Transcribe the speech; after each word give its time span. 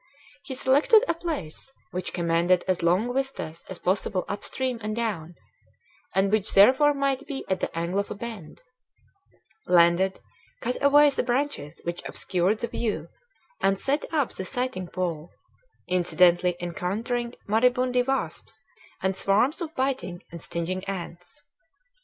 He 0.41 0.55
selected 0.55 1.03
a 1.07 1.13
place 1.13 1.73
which 1.91 2.11
commanded 2.11 2.63
as 2.67 2.81
long 2.81 3.13
vistas 3.13 3.63
as 3.69 3.77
possible 3.77 4.25
up 4.27 4.43
stream 4.43 4.79
and 4.81 4.95
down, 4.95 5.35
and 6.15 6.31
which 6.31 6.55
therefore 6.55 6.95
might 6.95 7.27
be 7.27 7.45
at 7.47 7.59
the 7.59 7.69
angle 7.77 7.99
of 7.99 8.09
a 8.09 8.15
bend; 8.15 8.61
landed; 9.67 10.19
cut 10.59 10.81
away 10.83 11.11
the 11.11 11.21
branches 11.21 11.81
which 11.83 12.01
obstructed 12.07 12.61
the 12.61 12.67
view; 12.79 13.09
and 13.61 13.79
set 13.79 14.05
up 14.11 14.31
the 14.33 14.43
sighting 14.43 14.87
pole 14.87 15.29
incidentally 15.87 16.55
encountering 16.59 17.35
maribundi 17.47 18.01
wasps 18.01 18.63
and 19.03 19.15
swarms 19.15 19.61
of 19.61 19.75
biting 19.75 20.23
and 20.31 20.41
stinging 20.41 20.83
ants. 20.85 21.43